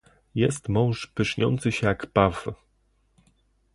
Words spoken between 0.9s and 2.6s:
pyszniący się jak paw."